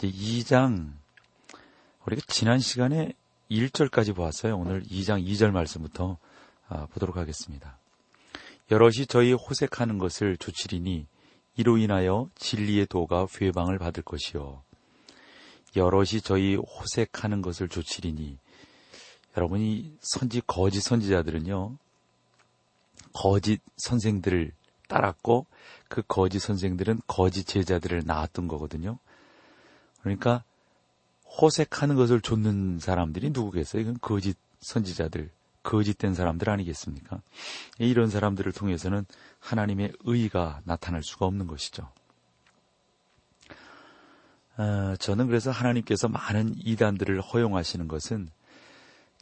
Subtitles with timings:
[0.00, 0.92] 이제 2장
[2.06, 3.14] 우리가 지난 시간에
[3.50, 4.56] 1절까지 보았어요.
[4.56, 6.18] 오늘 2장 2절 말씀부터
[6.68, 7.78] 아, 보도록 하겠습니다.
[8.70, 11.06] 여럿이 저희 호색하는 것을 조치리니
[11.56, 14.62] 이로 인하여 진리의 도가 회방을 받을 것이요.
[15.74, 18.38] 여럿이 저희 호색하는 것을 조치리니
[19.36, 21.76] 여러분이 선지 거짓 선지자들은요.
[23.12, 24.52] 거짓 선생들을
[24.86, 25.46] 따랐고
[25.88, 29.00] 그 거짓 선생들은 거짓 제자들을 낳았던 거거든요.
[30.00, 30.42] 그러니까
[31.40, 33.82] 호색하는 것을 좇는 사람들이 누구겠어요?
[33.82, 35.30] 이건 거짓 선지자들,
[35.62, 37.20] 거짓된 사람들 아니겠습니까?
[37.78, 39.06] 이런 사람들을 통해서는
[39.38, 41.88] 하나님의 의가 나타날 수가 없는 것이죠.
[44.56, 48.28] 어, 저는 그래서 하나님께서 많은 이단들을 허용하시는 것은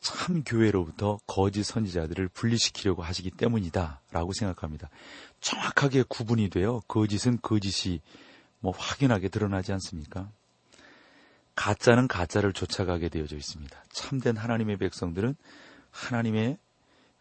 [0.00, 4.88] 참 교회로부터 거짓 선지자들을 분리시키려고 하시기 때문이다라고 생각합니다.
[5.40, 6.80] 정확하게 구분이 돼요.
[6.88, 8.00] 거짓은 거짓이
[8.60, 10.30] 뭐 확연하게 드러나지 않습니까?
[11.56, 13.84] 가짜는 가짜를 쫓아가게 되어져 있습니다.
[13.90, 15.34] 참된 하나님의 백성들은
[15.90, 16.58] 하나님의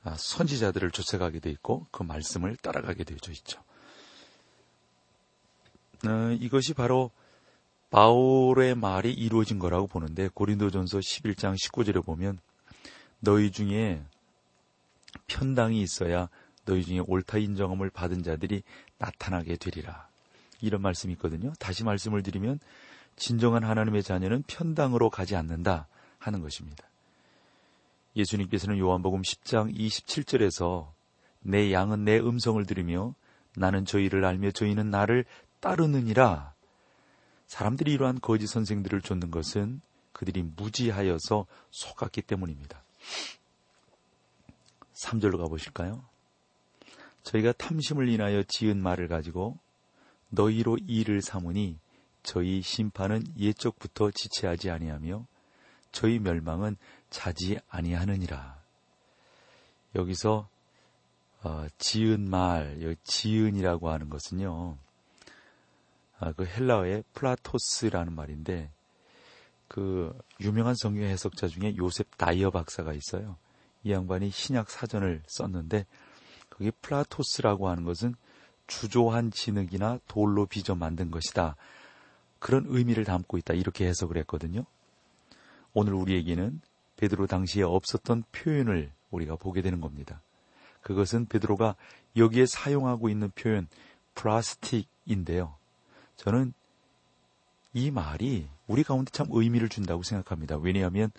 [0.04, 3.64] 아, 선지자들을 쫓아가게 돼 있고 그 말씀을 따라가게 되어져 있죠.
[6.06, 7.10] 어, 이것이 바로
[7.90, 12.38] 바울의 말이 이루어진 거라고 보는데 고린도전서 11장 19절에 보면
[13.20, 14.04] 너희 중에
[15.28, 16.30] 편당이 있어야
[16.66, 18.64] 너희 중에 옳다 인정함을 받은 자들이
[18.98, 20.08] 나타나게 되리라.
[20.62, 21.54] 이런 말씀이 있거든요.
[21.60, 22.60] 다시 말씀을 드리면
[23.16, 25.88] 진정한 하나님의 자녀는 편당으로 가지 않는다
[26.20, 26.90] 하는 것입니다.
[28.16, 30.90] 예수님께서는 요한복음 10장 27절에서
[31.42, 33.14] 내 양은 내 음성을 들으며
[33.56, 35.26] 나는 저희를 알며 저희는 나를
[35.60, 36.54] 따르느니라.
[37.48, 39.82] 사람들이 이러한 거짓 선생들을 쫓는 것은
[40.12, 42.84] 그들이 무지하여서 속았기 때문입니다.
[44.94, 46.04] 3절로 가보실까요?
[47.24, 49.58] 저희가 탐심을 인하여 지은 말을 가지고
[50.30, 51.78] 너희로 일을 삼으니
[52.26, 55.26] 저희 심판은 예적부터 지체하지 아니하며
[55.92, 56.76] 저희 멸망은
[57.10, 58.60] 자지 아니하느니라.
[59.94, 60.50] 여기서
[61.44, 64.78] 어, 지은 말, 지은이라고 하는 것은요.
[66.20, 68.72] 아, 그 헬라어의 πλαστός라는 말인데
[69.68, 73.38] 그 유명한 성경 해석자 중에 요셉 다이어 박사가 있어요.
[73.84, 75.86] 이 양반이 신약 사전을 썼는데
[76.50, 78.16] 거기 πλαστός라고 하는 것은
[78.66, 81.56] 주조한 진흙이나 돌로 빚어 만든 것이다.
[82.46, 83.56] 그런 의미를 담고 있다.
[83.56, 84.66] 이렇게 해석을 했거든요.
[85.74, 86.62] 오늘 우리에게는
[86.96, 90.22] 베드로 당시에 없었던 표현을 우리가 보게 되는 겁니다.
[90.82, 91.76] 그것은 베드로가
[92.16, 93.68] 여기에 사용하고 있는 표현
[94.14, 95.56] 플라스틱인데요.
[96.18, 96.54] 저는
[97.74, 100.58] 이 말이 우리 가운데 참 의미를 준다고 생각합니다.
[100.58, 101.12] 왜냐하면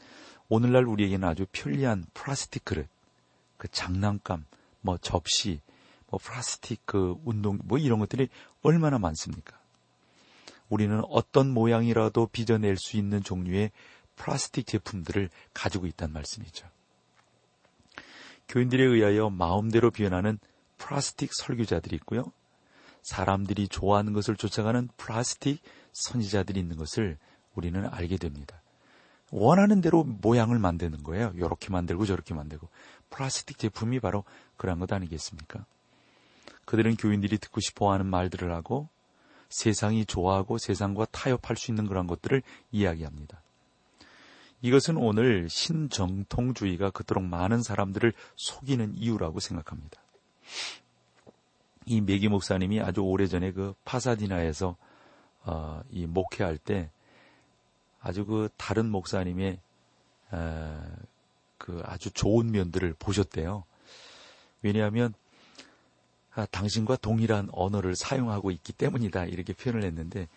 [0.49, 2.87] 오늘날 우리에게는 아주 편리한 플라스틱 그릇,
[3.57, 4.45] 그 장난감,
[4.81, 5.61] 뭐 접시,
[6.09, 8.29] 뭐 플라스틱 그 운동, 뭐 이런 것들이
[8.63, 9.59] 얼마나 많습니까?
[10.69, 13.71] 우리는 어떤 모양이라도 빚어낼 수 있는 종류의
[14.17, 16.67] 플라스틱 제품들을 가지고 있다는 말씀이죠.
[18.49, 20.39] 교인들에 의하여 마음대로 변하는
[20.79, 22.33] 플라스틱 설교자들이 있고요.
[23.03, 25.63] 사람들이 좋아하는 것을 쫓아가는 플라스틱
[25.93, 27.19] 선지자들이 있는 것을
[27.55, 28.61] 우리는 알게 됩니다.
[29.31, 31.33] 원하는 대로 모양을 만드는 거예요.
[31.35, 32.69] 이렇게 만들고 저렇게 만들고.
[33.11, 34.25] 플라스틱 제품이 바로
[34.57, 35.65] 그런 것 아니겠습니까?
[36.65, 38.89] 그들은 교인들이 듣고 싶어 하는 말들을 하고
[39.49, 42.43] 세상이 좋아하고 세상과 타협할 수 있는 그런 것들을
[42.73, 43.43] 이야기합니다.
[44.63, 50.01] 이것은 오늘 신정통주의가 그토록 많은 사람들을 속이는 이유라고 생각합니다.
[51.85, 54.77] 이 메기 목사님이 아주 오래전에 그 파사디나에서
[55.45, 56.91] 어, 이 목회할 때
[58.01, 59.61] 아주 그 다른 목사님의
[60.33, 60.77] 에,
[61.59, 63.65] 그 아주 좋은 면들을 보셨대요.
[64.63, 65.26] 왜냐하면 아,
[66.45, 70.29] 당신과 동일한 언어를 사용하고 있기 때문이다 이렇게 표현을 했는데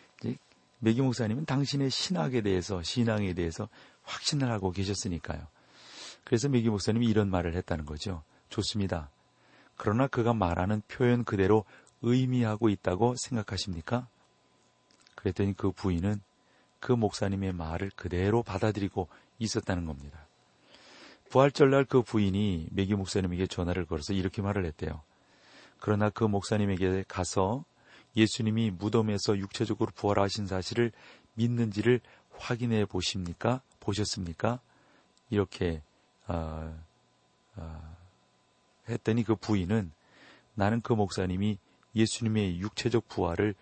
[0.79, 3.67] 메기 목사님은 당신의 신학에 대해서 신앙에 대해서
[4.03, 5.45] 확신을 하고 계셨으니까요.
[6.23, 8.23] 그래서 메기 목사님이 이런 말을 했다는 거죠.
[8.49, 9.09] 좋습니다.
[9.75, 11.65] 그러나 그가 말하는 표현 그대로
[12.01, 14.07] 의미하고 있다고 생각하십니까?
[15.15, 16.21] 그랬더니 그 부인은
[16.79, 20.27] 그 목사님의 말을 그대로 받아들이고 있었다는 겁니다.
[21.29, 25.01] 부활절날 그 부인이 메기 목사님에게 전화를 걸어서 이렇게 말을 했대요.
[25.79, 27.63] 그러나 그 목사님에게 가서
[28.15, 30.91] 예수님이 무덤에서 육체적으로 부활하신 사실을
[31.35, 33.61] 믿는지를 확인해 보십니까?
[33.79, 34.59] 보셨습니까?
[35.29, 35.81] 이렇게
[36.27, 36.77] 어,
[37.55, 37.95] 어,
[38.89, 39.91] 했더니 그 부인은
[40.55, 41.57] 나는 그 목사님이
[41.95, 43.55] 예수님의 육체적 부활을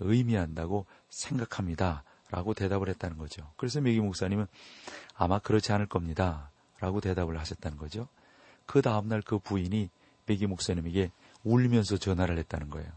[0.00, 2.04] 의미한다고 생각합니다.
[2.30, 3.48] 라고 대답을 했다는 거죠.
[3.56, 4.46] 그래서 메기 목사님은
[5.14, 6.50] 아마 그렇지 않을 겁니다.
[6.80, 8.08] 라고 대답을 하셨다는 거죠.
[8.66, 9.88] 그 다음날 그 부인이
[10.26, 11.12] 메기 목사님에게
[11.44, 12.88] 울면서 전화를 했다는 거예요.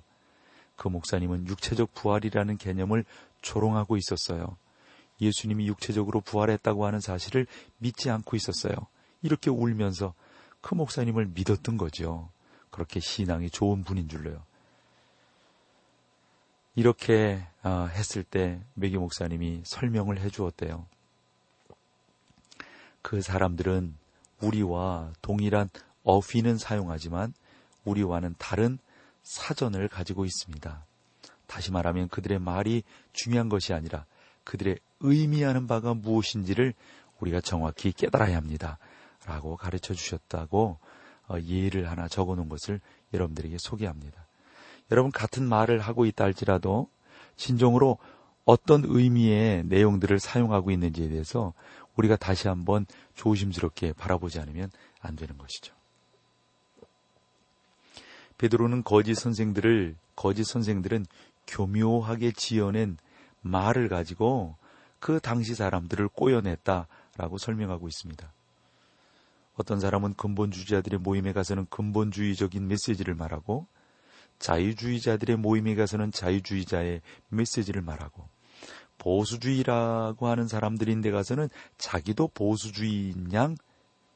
[0.75, 3.05] 그 목사님은 육체적 부활이라는 개념을
[3.41, 4.57] 조롱하고 있었어요.
[5.19, 7.47] 예수님이 육체적으로 부활했다고 하는 사실을
[7.79, 8.75] 믿지 않고 있었어요.
[9.21, 10.13] 이렇게 울면서
[10.61, 12.29] 그 목사님을 믿었던 거죠.
[12.69, 14.44] 그렇게 신앙이 좋은 분인 줄로요.
[16.75, 20.85] 이렇게 어, 했을 때 메기 목사님이 설명을 해 주었대요.
[23.01, 23.95] 그 사람들은
[24.41, 25.69] 우리와 동일한
[26.03, 27.33] 어휘는 사용하지만
[27.88, 28.78] 우리와는 다른
[29.24, 30.86] 사전을 가지고 있습니다.
[31.48, 34.06] 다시 말하면 그들의 말이 중요한 것이 아니라
[34.44, 36.74] 그들의 의미하는 바가 무엇인지를
[37.19, 38.78] 우리가 정확히 깨달아야 합니다.
[39.25, 40.80] 라고 가르쳐 주셨다고
[41.28, 42.80] 어, 예를 하나 적어 놓은 것을
[43.13, 44.25] 여러분들에게 소개합니다.
[44.92, 46.90] 여러분 같은 말을 하고 있다 할지라도
[47.36, 47.98] 진정으로
[48.45, 51.54] 어떤 의미의 내용들을 사용하고 있는지에 대해서
[51.98, 52.86] 우리가 다시 한번
[53.16, 55.76] 조심스럽게 바라보지 않으면 안 되는 것이죠.
[58.38, 61.06] 베드로는 거짓 선생들을 거짓 선생들은
[61.48, 62.98] 교묘하게 지어낸
[63.42, 64.56] 말을 가지고
[65.00, 68.31] 그 당시 사람들을 꼬여냈다라고 설명하고 있습니다.
[69.56, 73.66] 어떤 사람은 근본주의자들의 모임에 가서는 근본주의적인 메시지를 말하고
[74.40, 78.30] 자유주의자들의 모임에 가서는 자유주의자의 메시지를 말하고
[79.00, 83.56] 보수주의라고 하는 사람들인데 가서는 자기도 보수주의인 양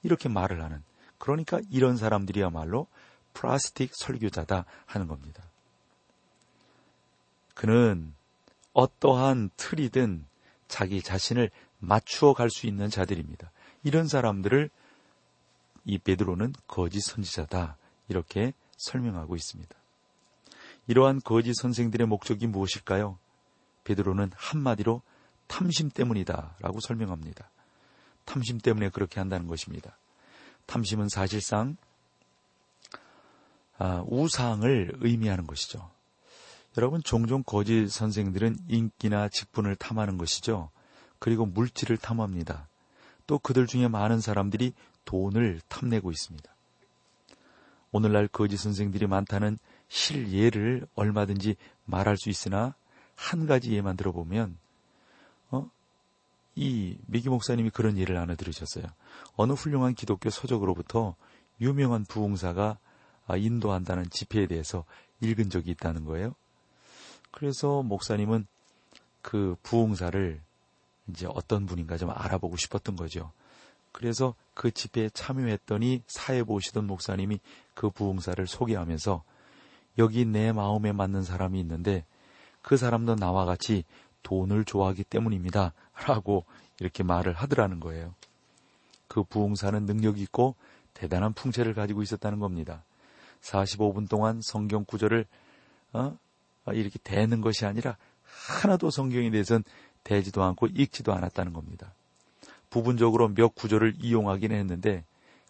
[0.04, 0.84] 이렇게 말을 하는
[1.18, 2.88] 그러니까 이런 사람들이야말로
[3.34, 5.44] 플라스틱 설교자다 하는 겁니다.
[7.54, 8.14] 그는
[8.74, 10.26] 어떠한 틀이든
[10.68, 13.52] 자기 자신을 맞추어 갈 수 있는 자들입니다.
[13.84, 14.70] 이런 사람들을
[15.86, 19.76] 이 베드로는 거짓 선지자다 이렇게 설명하고 있습니다.
[20.88, 23.18] 이러한 거짓 선생들의 목적이 무엇일까요?
[23.84, 25.02] 베드로는 한마디로
[25.48, 27.50] 탐심 때문이다라고 설명합니다.
[28.26, 29.98] 탐심 때문에 그렇게 한다는 것입니다.
[30.66, 31.91] 탐심은 사실상 아,
[34.08, 35.90] 우상을 의미하는 것이죠.
[36.78, 40.70] 여러분 종종 거짓 선생들은 인기나 직분을 탐하는 것이죠.
[41.20, 42.68] 그리고 물질을 탐합니다.
[43.28, 44.74] 또 그들 중에 많은 사람들이
[45.06, 46.50] 돈을 탐내고 있습니다.
[47.92, 49.58] 오늘날 거짓 선생들이 많다는
[49.90, 51.56] 실예를 얼마든지
[51.86, 52.74] 말할 수 있으나
[53.16, 54.58] 한 가지 예만 들어보면
[55.52, 55.70] 어?
[56.56, 58.86] 이 미기 목사님이 그런 예를 하나 들으셨어요.
[59.36, 61.16] 어느 훌륭한 기독교 서적으로부터
[61.60, 62.78] 유명한 부흥사가
[63.38, 64.86] 인도한다는 집회에 대해서
[65.22, 66.36] 읽은 적이 있다는 거예요.
[67.32, 68.46] 그래서 목사님은
[69.22, 70.42] 그 부흥사를
[71.10, 73.32] 이제 어떤 분인가 좀 알아보고 싶었던 거죠.
[73.92, 77.40] 그래서 그 집회에 참여했더니 사회 보시던 목사님이
[77.74, 79.24] 그 부흥사를 소개하면서
[79.98, 82.06] 여기 내 마음에 맞는 사람이 있는데
[82.62, 83.84] 그 사람도 나와 같이
[84.24, 85.74] 돈을 좋아하기 때문입니다.
[86.06, 86.46] 라고
[86.80, 88.14] 이렇게 말을 하더라는 거예요.
[89.08, 90.56] 그 부흥사는 능력이 있고
[90.94, 92.84] 대단한 풍채를 가지고 있었다는 겁니다.
[93.42, 95.26] 45분 동안 성경 구절을
[95.94, 96.18] 어?
[96.68, 99.64] 이렇게 대는 것이 아니라 하나도 성경에 대해서는
[100.04, 101.94] 대지도 않고 읽지도 않았다는 겁니다.
[102.70, 105.04] 부분적으로 몇 구절을 이용하긴 했는데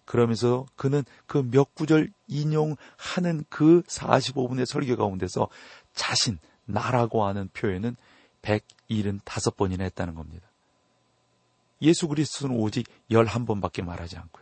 [0.05, 5.47] 그러면서 그는 그 몇 구절 인용하는 그 45분의 설교 가운데서
[5.93, 7.95] 자신, 나라고 하는 표현은
[8.41, 10.47] 175번이나 했다는 겁니다.
[11.81, 14.40] 예수 그리스도는 오직 11번밖에 말하지 않고요.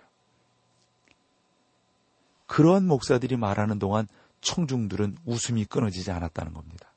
[2.49, 4.07] 그러한 목사들이 말하는 동안
[4.41, 6.91] 청중들은 웃음이 끊어지지 않았다는 겁니다.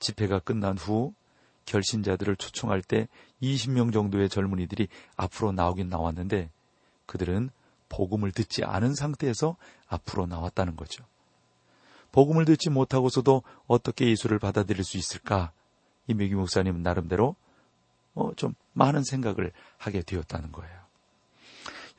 [0.00, 1.14] 집회가 끝난 후
[1.64, 3.06] 결신자들을 초청할 때
[3.40, 6.50] 20명 정도의 젊은이들이 앞으로 나오긴 나왔는데
[7.06, 7.50] 그들은
[7.88, 11.04] 복음을 듣지 않은 상태에서 앞으로 나왔다는 거죠.
[12.10, 15.52] 복음을 듣지 못하고서도 어떻게 예수를 받아들일 수 있을까?
[16.08, 17.36] 이명기 목사님은 나름대로
[18.14, 20.76] 어, 좀 많은 생각을 하게 되었다는 거예요.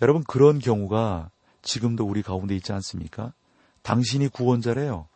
[0.01, 3.33] 여러분 그런 경우가 지금도 우리 가운데 있지 않습니까?
[3.81, 5.07] 당신이 구원자래요.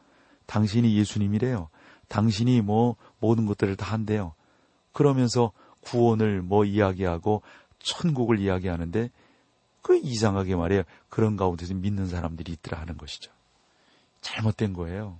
[0.45, 1.69] 당신이 예수님이래요.
[2.07, 4.33] 당신이 뭐 모든 것들을 다 한대요.
[4.91, 7.41] 그러면서 구원을 뭐 이야기하고
[7.79, 9.09] 천국을 이야기하는데
[9.81, 10.83] 그 이상하게 말이에요.
[11.09, 13.31] 그런 가운데서 믿는 사람들이 있더라 하는 것이죠.
[14.21, 15.19] 잘못된 거예요.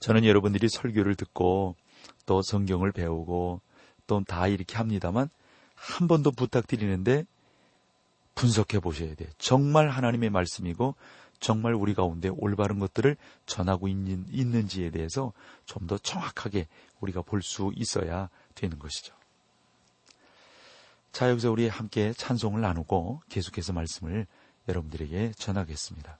[0.00, 1.76] 저는 여러분들이 설교를 듣고
[2.24, 3.60] 또 성경을 배우고
[4.06, 5.28] 또 다 이렇게 합니다만
[5.74, 7.24] 한 번 더 부탁드리는데
[8.34, 9.28] 분석해 보셔야 돼요.
[9.38, 10.94] 정말 하나님의 말씀이고
[11.40, 15.32] 정말 우리 가운데 올바른 것들을 전하고 있는, 지에 대해서
[15.64, 16.66] 좀 더 정확하게
[17.00, 19.14] 우리가 볼 수 있어야 되는 것이죠.
[21.12, 24.26] 자, 여기서 우리 함께 찬송을 나누고 계속해서 말씀을
[24.68, 26.18] 여러분들에게 전하겠습니다.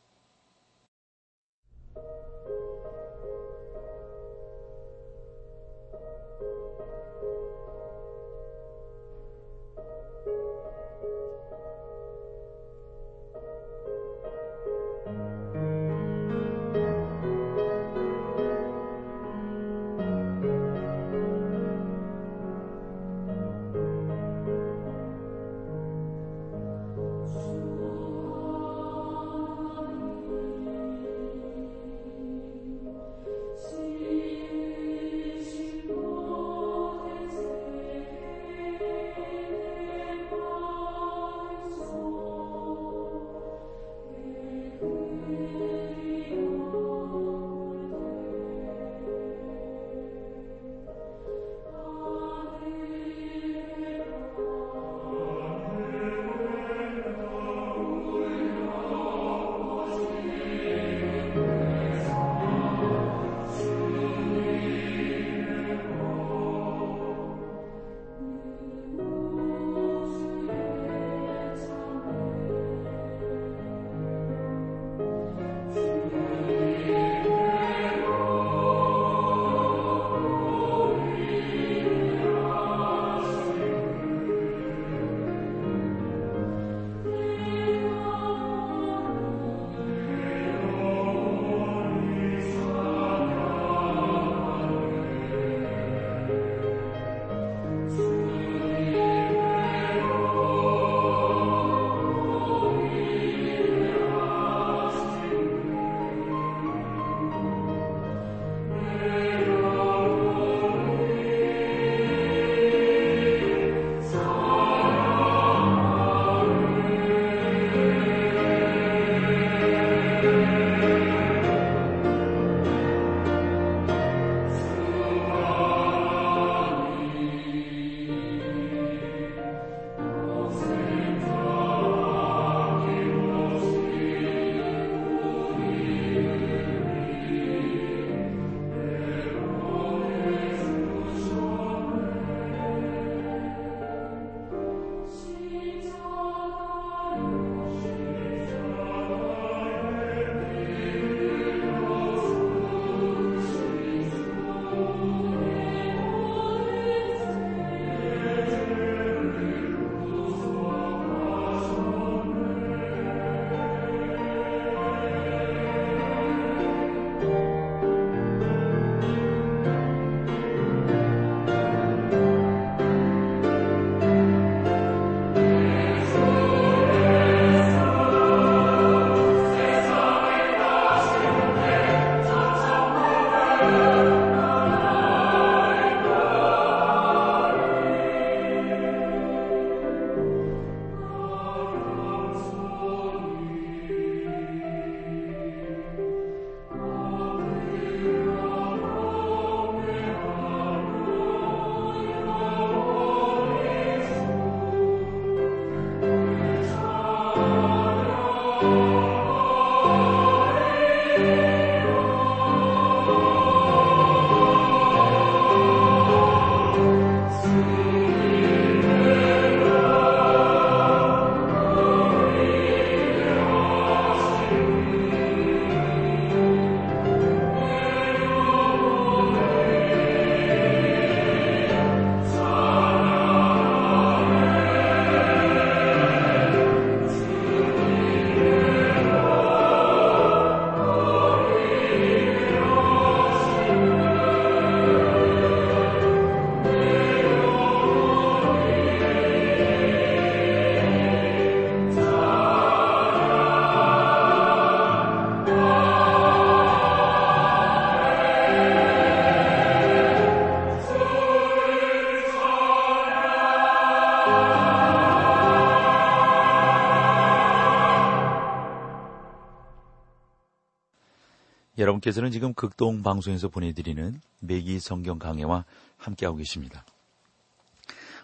[271.80, 275.64] 여러분께서는 지금 극동 방송에서 보내드리는 매기 성경 강해와
[275.96, 276.84] 함께하고 계십니다.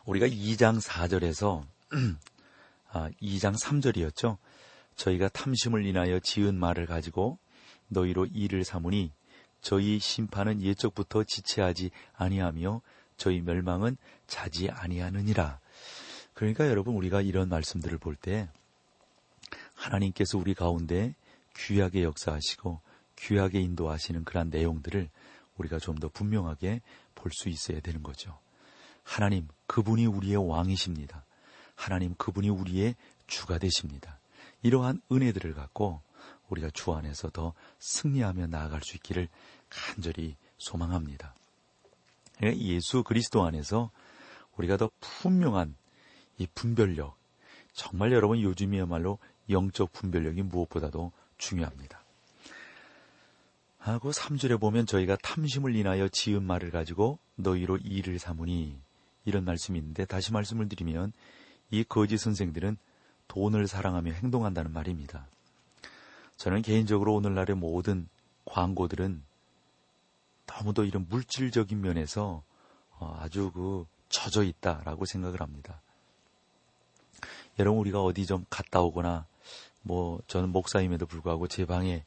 [0.05, 1.65] 우리가 2장 4절에서
[2.93, 4.37] 아, 2장 3절이었죠.
[4.97, 7.39] 저희가 탐심을 인하여 지은 말을 가지고
[7.89, 9.11] 너희로 일을 삼으니
[9.63, 12.83] 저희 심판은 예적부터 지체하지 아니하며
[13.17, 13.97] 저희 멸망은
[14.27, 15.61] 자지 아니하느니라.
[16.35, 18.51] 그러니까 여러분 우리가 이런 말씀들을 볼 때
[19.75, 21.15] 하나님께서 우리 가운데
[21.57, 22.85] 귀하게 역사하시고
[23.17, 25.09] 귀하게 인도하시는 그러한 내용들을
[25.57, 26.83] 우리가 좀 더 분명하게
[27.15, 28.39] 볼 수 있어야 되는 거죠.
[29.03, 31.25] 하나님, 그분이 우리의 왕이십니다.
[31.75, 32.95] 하나님, 그분이 우리의
[33.27, 34.19] 주가 되십니다.
[34.63, 36.03] 이러한 은혜들을 갖고
[36.49, 39.29] 우리가 주 안에서 더 승리하며 나아갈 수 있기를
[39.69, 41.35] 간절히 소망합니다.
[42.43, 43.91] 예수 그리스도 안에서
[44.57, 45.75] 우리가 더 분명한
[46.39, 47.17] 이 분별력,
[47.73, 49.19] 정말 여러분 요즘이야말로
[49.51, 52.03] 영적 분별력이 무엇보다도 중요합니다.
[53.87, 58.77] 하고 3절에 보면 저희가 탐심을 인하여 지은 말을 가지고 너희로 일을 삼으니
[59.25, 61.13] 이런 말씀이 있는데 다시 말씀을 드리면
[61.71, 62.79] 이 거짓 선생들은
[63.29, 65.29] 돈을 사랑하며 행동한다는 말입니다.
[66.37, 68.09] 저는 개인적으로 오늘날의 모든
[68.45, 69.23] 광고들은
[70.47, 72.43] 너무도 이런 물질적인 면에서
[72.99, 75.81] 어, 아주 그 젖어 있다라고 생각을 합니다.
[77.59, 79.27] 여러분 우리가 어디 좀 갔다 오거나
[79.83, 82.05] 뭐 저는 목사임에도 불구하고 제 방에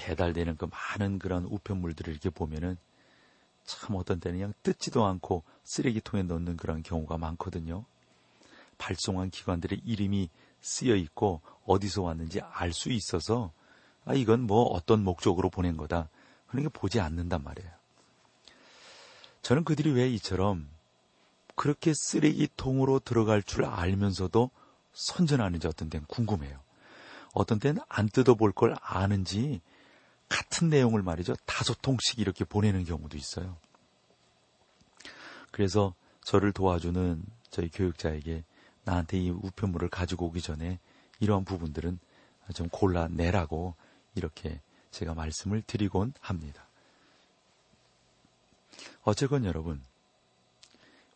[0.00, 2.78] 배달되는 그 많은 그런 우편물들을 이렇게 보면은
[3.64, 7.84] 참 어떤 때는 그냥 뜯지도 않고 쓰레기통에 넣는 그런 경우가 많거든요.
[8.78, 10.30] 발송한 기관들의 이름이
[10.62, 13.52] 쓰여 있고 어디서 왔는지 알 수 있어서
[14.06, 16.08] 아 이건 뭐 어떤 목적으로 보낸 거다.
[16.46, 17.70] 그러니까 보지 않는단 말이에요.
[19.42, 20.66] 저는 그들이 왜 이처럼
[21.54, 24.50] 그렇게 쓰레기통으로 들어갈 줄 알면서도
[24.94, 26.58] 선전하는지 어떤 때는 궁금해요.
[27.34, 29.60] 어떤 때는 안 뜯어볼 걸 아는지
[30.30, 31.34] 같은 내용을 말이죠.
[31.44, 33.58] 다섯 통씩 이렇게 보내는 경우도 있어요.
[35.50, 38.44] 그래서 저를 도와주는 저희 교육자에게
[38.84, 40.78] 나한테 이 우편물을 가지고 오기 전에
[41.18, 41.98] 이러한 부분들은
[42.54, 43.74] 좀 골라내라고
[44.14, 44.60] 이렇게
[44.90, 46.66] 제가 말씀을 드리곤 합니다.
[49.02, 49.82] 어쨌건 여러분,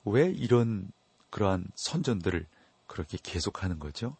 [0.04, 0.90] 왜 이런
[1.30, 2.46] 그러한 선전들을
[2.86, 4.16] 그렇게 계속하는 거죠?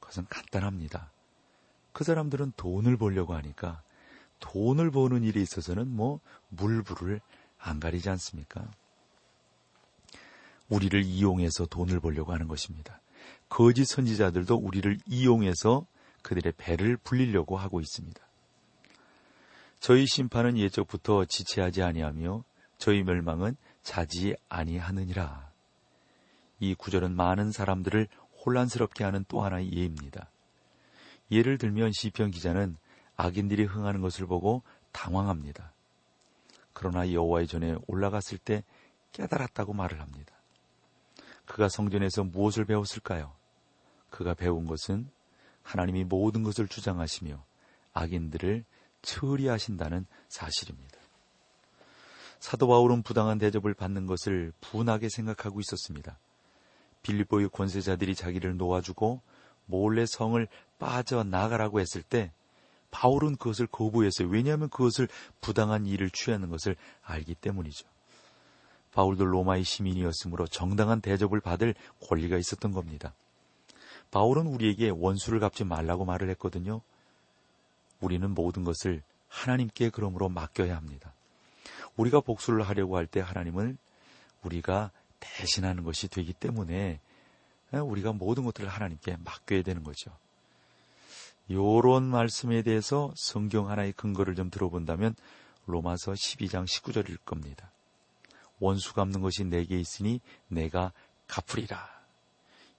[0.00, 1.10] 그것은 간단합니다.
[1.92, 3.82] 그 사람들은 돈을 벌려고 하니까
[4.42, 7.20] 돈을 버는 일에 있어서는 뭐 물불을
[7.58, 8.68] 안 가리지 않습니까?
[10.68, 13.00] 우리를 이용해서 돈을 벌려고 하는 것입니다.
[13.48, 15.86] 거짓 선지자들도 우리를 이용해서
[16.22, 18.20] 그들의 배를 불리려고 하고 있습니다.
[19.80, 22.44] 저희 심판은 예적부터 지체하지 아니하며
[22.78, 25.50] 저희 멸망은 자지 아니하느니라.
[26.60, 28.08] 이 구절은 많은 사람들을
[28.44, 30.30] 혼란스럽게 하는 또 하나의 예입니다.
[31.30, 32.76] 예를 들면 시편 기자는
[33.16, 35.72] 악인들이 흥하는 것을 보고 당황합니다.
[36.72, 38.64] 그러나 여호와의 전에 올라갔을 때
[39.12, 40.34] 깨달았다고 말을 합니다.
[41.44, 43.32] 그가 성전에서 무엇을 배웠을까요?
[44.10, 45.10] 그가 배운 것은
[45.62, 47.44] 하나님이 모든 것을 주장하시며
[47.92, 48.64] 악인들을
[49.02, 50.98] 처리하신다는 사실입니다.
[52.40, 56.18] 사도 바울은 부당한 대접을 받는 것을 분하게 생각하고 있었습니다.
[57.02, 59.20] 빌립보의 권세자들이 자기를 놓아주고
[59.66, 60.46] 몰래 성을
[60.78, 62.32] 빠져나가라고 했을 때
[62.92, 64.28] 바울은 그것을 거부했어요.
[64.28, 65.08] 왜냐하면 그것을
[65.40, 67.88] 부당한 일을 취하는 것을 알기 때문이죠.
[68.92, 71.74] 바울도 로마의 시민이었으므로 정당한 대접을 받을
[72.06, 73.14] 권리가 있었던 겁니다.
[74.10, 76.82] 바울은 우리에게 원수를 갚지 말라고 말을 했거든요.
[78.00, 81.14] 우리는 모든 것을 하나님께 그러므로 맡겨야 합니다.
[81.96, 83.76] 우리가 복수를 하려고 할 때 하나님을
[84.42, 87.00] 우리가 대신하는 것이 되기 때문에
[87.72, 90.10] 우리가 모든 것들을 하나님께 맡겨야 되는 거죠.
[91.50, 95.14] 요런 말씀에 대해서 성경 하나의 근거를 좀 들어본다면
[95.66, 97.70] 로마서 12장 19절일 겁니다.
[98.60, 100.92] 원수 갚는 것이 내게 있으니 내가
[101.26, 101.88] 갚으리라.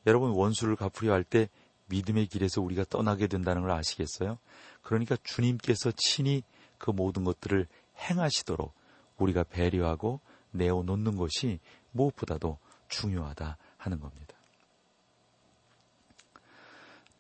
[0.06, 1.49] 여러분 원수를 갚으려 할 때
[1.88, 4.39] 믿음의 길에서 우리가 떠나게 된다는 걸 아시겠어요?
[4.82, 6.43] 그러니까 주님께서 친히
[6.78, 8.73] 그 모든 것들을 행하시도록
[9.17, 10.19] 우리가 배려하고
[10.52, 11.60] 내어놓는 것이
[11.91, 14.36] 무엇보다도 중요하다 하는 겁니다.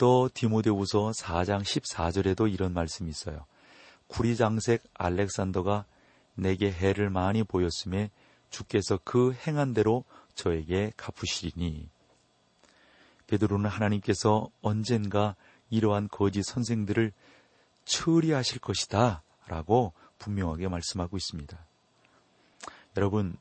[0.03, 3.45] 또 디모데후서 4장 14절에도 이런 말씀이 있어요.
[4.07, 5.85] 구리장색 알렉산더가
[6.35, 8.11] 내게 해를 많이 보였음에
[8.49, 10.03] 주께서 그 행한 대로
[10.35, 11.87] 저에게 갚으시리니
[13.27, 15.37] 베드로는 하나님께서 언젠가
[15.69, 17.13] 이러한 거짓 선생들을
[17.85, 21.57] 처리하실 것이다 라고 분명하게 말씀하고 있습니다.
[22.97, 23.37] 여러분,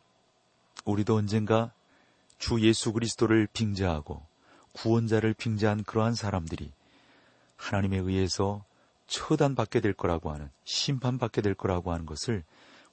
[0.85, 1.73] 우리도 언젠가
[2.39, 4.32] 주 예수 그리스도를 빙자하고
[4.73, 6.73] 구원자를 빙자한 그러한 사람들이
[7.57, 8.65] 하나님에 의해서
[9.07, 12.45] 처단받게 될 거라고 하는 심판받게 될 거라고 하는 것을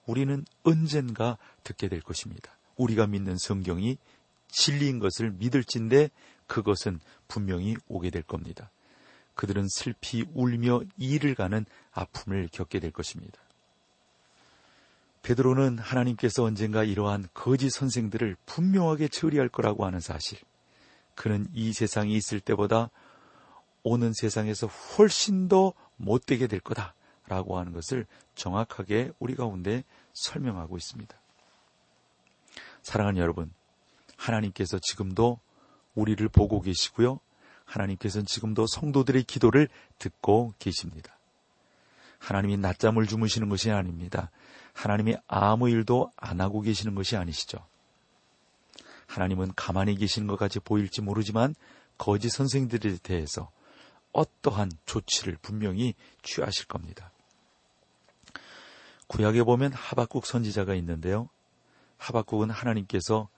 [0.05, 2.51] 우리는 언젠가 듣게 될 것입니다.
[2.75, 3.97] 우리가 믿는 성경이
[4.49, 6.09] 진리인 것을 믿을진데
[6.47, 8.71] 그것은 분명히 오게 될 겁니다.
[9.35, 13.39] 그들은 슬피 울며 이를 가는 아픔을 겪게 될 것입니다.
[15.21, 20.39] 베드로는 하나님께서 언젠가 이러한 거짓 선생들을 분명하게 처리할 거라고 하는 사실.
[21.19, 22.89] 그는 이 세상에 있을 때보다
[23.83, 26.93] 오는 세상에서 훨씬 더 못되게 될 거다
[27.27, 28.05] 라고 하는 것을
[28.35, 31.13] 정확하게 우리 가운데 설명하고 있습니다.
[32.83, 33.51] 사랑하는 여러분,
[34.15, 35.41] 하나님께서 지금도
[35.93, 37.19] 우리를 보고 계시고요.
[37.65, 41.17] 하나님께서는 지금도 성도들의 기도를 듣고 계십니다.
[42.19, 44.31] 하나님이 낮잠을 주무시는 것이 아닙니다.
[44.71, 47.59] 하나님이 아무 일도 안 하고 계시는 것이 아니시죠.
[49.09, 51.55] 하나님은 가만히 계시는 것 같이 보일지 모르지만
[51.97, 53.49] 거짓 선생들에 대해서
[54.13, 57.11] 어떠한 조치를 분명히 취하실 겁니다.
[59.07, 61.27] 구약에 보면 하박국 선지자가 있는데요.
[61.97, 63.29] 하박국은 하나님께서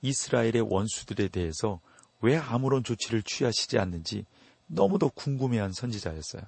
[0.00, 1.80] 이스라엘의 원수들에 대해서
[2.20, 4.24] 왜 아무런 조치를 취하시지 않는지
[4.68, 6.42] 너무도 궁금해한 선지자였어요.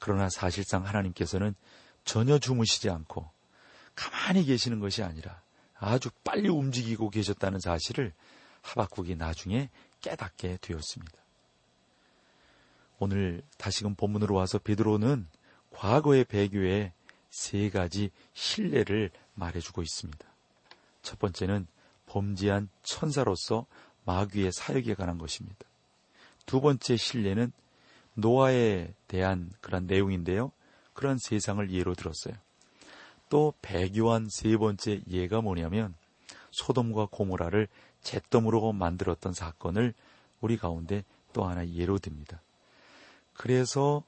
[0.00, 1.54] 그러나 사실상 하나님께서는
[2.04, 3.30] 전혀 주무시지 않고
[3.94, 5.40] 가만히 계시는 것이 아니라
[5.82, 8.12] 아주 빨리 움직이고 계셨다는 사실을
[8.62, 9.68] 하박국이 나중에
[10.00, 11.12] 깨닫게 되었습니다.
[13.00, 15.26] 오늘 다시금 본문으로 와서 베드로는
[15.72, 16.92] 과거의 배교에
[17.30, 20.24] 세 가지 신뢰를 말해주고 있습니다.
[21.02, 21.66] 첫 번째는
[22.06, 23.66] 범죄한 천사로서
[24.04, 25.66] 마귀의 사역에 관한 것입니다.
[26.46, 27.52] 두 번째 신뢰는
[28.14, 30.52] 노아에 대한 그런 내용인데요.
[30.92, 32.34] 그런 세상을 예로 들었어요.
[33.32, 35.94] 또 배교한 세 번째 예가 뭐냐면
[36.50, 37.66] 소돔과 고모라를
[38.02, 39.94] 잿더으로 만들었던 사건을
[40.42, 42.42] 우리 가운데 또 하나 예로 듭니다.
[43.32, 44.02] 그래서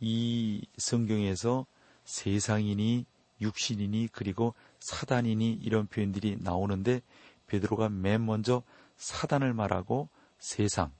[0.00, 1.64] 이 성경에서
[2.06, 3.04] 세상이니
[3.40, 7.02] 육신이니 그리고 사단이니 이런 표현들이 나오는데
[7.46, 8.64] 베드로가 맨 먼저
[8.96, 10.08] 사단을 말하고
[10.40, 10.90] 세상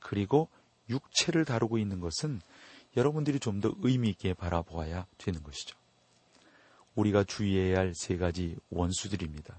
[0.00, 0.48] 그리고
[0.88, 2.40] 육체를 다루고 있는 것은
[2.96, 5.83] 여러분들이 좀 더 의미 있게 바라보아야 되는 것이죠.
[6.94, 9.54] 우리가 주의해야 할 세 가지 원수들입니다.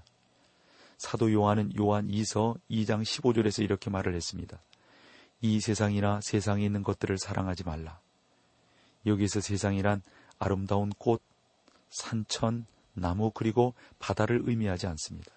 [0.98, 4.58] 사도 요한은 요한 2서 2장 15절에서 이렇게 말을 했습니다.
[5.42, 8.00] 이 세상이나 세상에 있는 것들을 사랑하지 말라.
[9.04, 10.02] 여기서 세상이란
[10.38, 11.22] 아름다운 꽃,
[11.90, 15.30] 산천, 나무 그리고 바다를 의미하지 않습니다.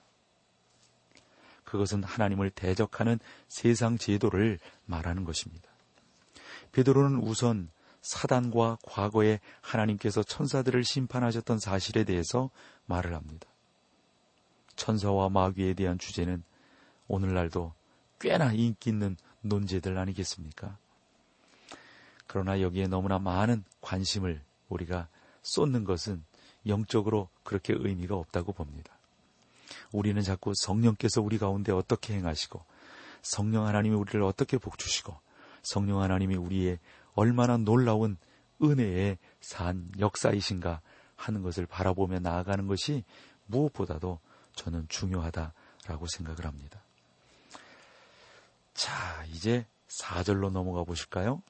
[1.65, 5.69] 그것은 하나님을 대적하는 세상 제도를 말하는 것입니다.
[6.71, 7.69] 베드로는 우선
[8.01, 12.49] 사단과 과거에 하나님께서 천사들을 심판하셨던 사실에 대해서
[12.85, 13.47] 말을 합니다.
[14.75, 16.43] 천사와 마귀에 대한 주제는
[17.07, 17.73] 오늘날도
[18.19, 20.77] 꽤나 인기 있는 논제들 아니겠습니까?
[22.27, 25.07] 그러나 여기에 너무나 많은 관심을 우리가
[25.41, 26.23] 쏟는 것은
[26.67, 28.93] 영적으로 그렇게 의미가 없다고 봅니다.
[29.91, 32.63] 우리는 자꾸 성령께서 우리 가운데 어떻게 행하시고
[33.21, 35.15] 성령 하나님이 우리를 어떻게 복주시고
[35.63, 36.79] 성령 하나님이 우리의
[37.19, 38.15] 얼마나 놀라운
[38.61, 40.79] 은혜의 산 역사이신가
[41.17, 43.03] 하는 것을 바라보며 나아가는 것이
[43.47, 44.19] 무엇보다도
[44.55, 46.81] 저는 중요하다라고 생각을 합니다.
[48.73, 51.43] 자, 이제 4절로 넘어가 보실까요?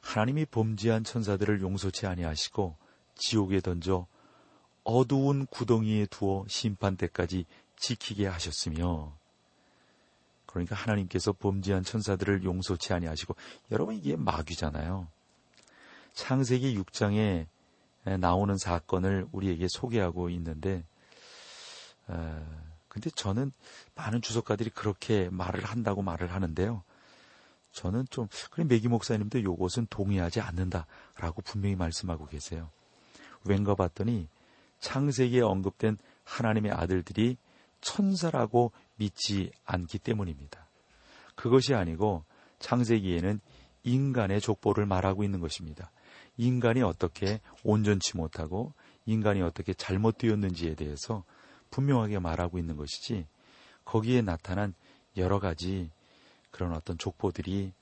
[0.00, 2.76] 하나님이 범죄한 천사들을 용서치 아니하시고
[3.14, 4.08] 지옥에 던져
[4.82, 7.44] 어두운 구덩이에 두어 심판 때까지
[7.76, 9.16] 지키게 하셨으며
[10.64, 13.36] 그러니까 하나님께서 범죄한 천사들을 용서치 아니하시고
[13.70, 15.08] 여러분 이게 마귀잖아요.
[16.14, 17.46] 창세기 6장에
[18.18, 20.84] 나오는 사건을 우리에게 소개하고 있는데
[22.08, 23.52] 어, 근데 저는
[23.94, 26.82] 많은 주석가들이 그렇게 말을 한다고 말을 하는데요.
[27.72, 32.70] 저는 좀 그래 메기 목사님도 요것은 동의하지 않는다라고 분명히 말씀하고 계세요.
[33.44, 34.28] 왠가 봤더니
[34.80, 37.36] 창세기에 언급된 하나님의 아들들이
[37.80, 40.66] 천사라고 믿지 않기 때문입니다.
[41.34, 42.24] 그것이 아니고
[42.58, 43.40] 창세기에는
[43.84, 45.90] 인간의 족보를 말하고 있는 것입니다.
[46.36, 48.74] 인간이 어떻게 온전치 못하고
[49.06, 51.24] 인간이 어떻게 잘못되었는지에 대해서
[51.70, 53.26] 분명하게 말하고 있는 것이지
[53.84, 54.74] 거기에 나타난
[55.16, 55.90] 여러 가지
[56.50, 57.72] 그런 어떤 족보들이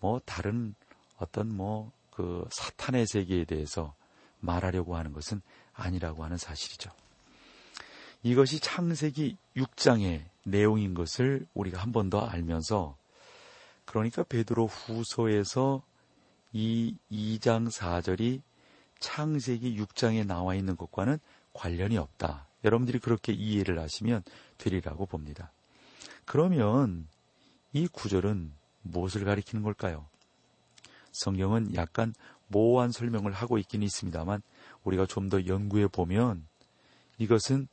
[0.00, 0.74] 뭐 다른
[1.18, 3.94] 어떤 뭐 그 사탄의 세계에 대해서
[4.40, 5.42] 말하려고 하는 것은
[5.74, 6.90] 아니라고 하는 사실이죠.
[8.22, 12.96] 이것이 창세기 6장의 내용인 것을 우리가 한 번 더 알면서
[13.84, 15.82] 그러니까 베드로 후서에서
[16.52, 18.40] 이 2장 4절이
[19.00, 21.18] 창세기 6장에 나와 있는 것과는
[21.52, 22.46] 관련이 없다.
[22.64, 24.22] 여러분들이 그렇게 이해를 하시면
[24.58, 25.52] 되리라고 봅니다.
[26.24, 27.06] 그러면
[27.72, 30.06] 이 구절은 무엇을 가리키는 걸까요?
[31.12, 32.14] 성경은 약간
[32.48, 34.42] 모호한 설명을 하고 있긴 있습니다만
[34.84, 36.46] 우리가 좀 더 연구해 보면
[37.18, 37.68] 이것은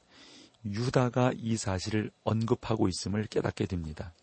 [0.66, 4.14] 유다가 이 사실을 언급하고 있음을 깨닫게 됩니다.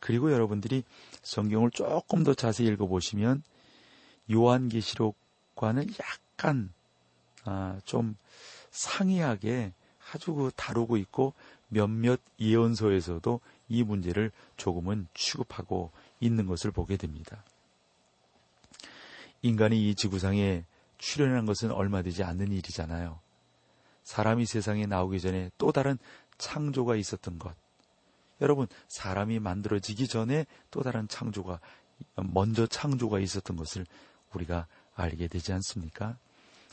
[0.00, 0.84] 그리고 여러분들이
[1.22, 3.42] 성경을 조금 더 자세히 읽어보시면
[4.30, 6.72] 요한계시록과는 약간
[7.44, 8.16] 아, 좀
[8.70, 9.72] 상이하게
[10.12, 11.32] 아주 그 다루고 있고
[11.68, 17.42] 몇몇 예언서에서도 이 문제를 조금은 취급하고 있는 것을 보게 됩니다.
[19.42, 20.64] 인간이 이 지구상에
[20.98, 23.18] 출현한 것은 얼마 되지 않는 일이잖아요.
[24.06, 25.98] 사람이 세상에 나오기 전에 또 다른
[26.38, 27.54] 창조가 있었던 것.
[28.40, 31.58] 여러분, 사람이 만들어지기 전에 또 다른 창조가,
[32.14, 33.84] 먼저 창조가 있었던 것을
[34.32, 36.16] 우리가 알게 되지 않습니까?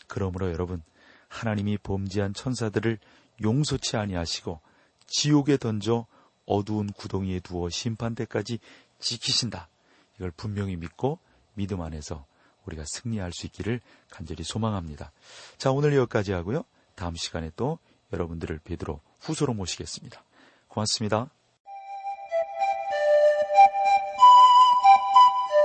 [0.07, 0.83] 그러므로 여러분,
[1.27, 2.99] 하나님이 범죄한 천사들을
[3.41, 4.59] 용서치 아니하시고
[5.07, 6.05] 지옥에 던져
[6.45, 8.59] 어두운 구덩이에 두어 심판 때까지
[8.99, 9.69] 지키신다.
[10.17, 11.17] 이걸 분명히 믿고
[11.55, 12.27] 믿음 안에서
[12.65, 15.11] 우리가 승리할 수 있기를 간절히 소망합니다.
[15.57, 16.63] 자, 오늘 여기까지 하고요.
[16.95, 17.79] 다음 시간에 또
[18.11, 20.23] 여러분들을 베드로후서로 모시겠습니다.
[20.67, 21.29] 고맙습니다.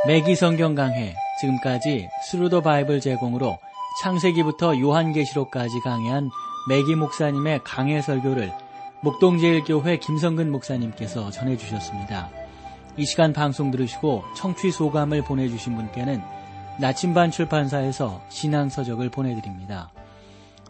[0.07, 3.59] 매기 성경 강해 지금까지 Through the Bible 제공으로
[4.03, 6.31] 창세기부터 요한계시록까지 강해한
[6.69, 8.53] 매기 목사님의 강해 설교를
[9.03, 12.31] 목동제일교회 김성근 목사님께서 전해주셨습니다.
[12.97, 16.23] 이 시간 방송 들으시고 청취 소감을 보내주신 분께는
[16.81, 19.91] 나침반 출판사에서 신앙서적을 보내드립니다.